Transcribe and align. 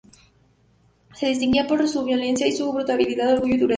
Se 1.13 1.27
distinguía 1.27 1.67
por 1.67 1.87
su 1.87 2.03
violencia 2.03 2.47
y 2.47 2.51
su 2.53 2.73
brutalidad, 2.73 3.33
orgullo 3.33 3.53
y 3.53 3.57
dureza. 3.59 3.69